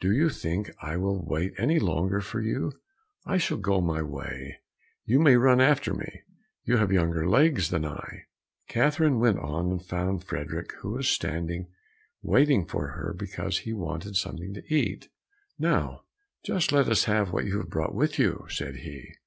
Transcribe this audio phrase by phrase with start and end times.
[0.00, 2.72] Do you think I will wait any longer for you?
[3.24, 4.58] I shall go my way,
[5.06, 6.24] you may run after me;
[6.64, 8.24] you have younger legs than I."
[8.68, 11.68] Catherine went on and found Frederick, who was standing
[12.20, 15.08] waiting for her because he wanted something to eat.
[15.58, 16.02] "Now
[16.44, 19.10] just let us have what you have brought with you," said he.